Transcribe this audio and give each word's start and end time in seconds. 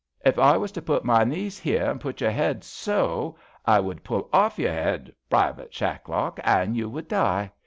If 0.25 0.39
I 0.39 0.57
was 0.57 0.71
to 0.71 0.81
put 0.81 1.05
my 1.05 1.23
knees 1.23 1.59
here 1.59 1.83
an' 1.85 1.99
put 1.99 2.21
your 2.21 2.31
'ead 2.31 2.63
so, 2.63 3.37
I 3.67 3.79
would 3.79 4.03
pull 4.03 4.29
off 4.33 4.57
your 4.57 4.73
'ead, 4.73 5.13
Privite 5.29 5.71
Shacklock, 5.75 6.39
an' 6.43 6.73
you 6.73 6.89
would 6.89 7.07
die. 7.07 7.51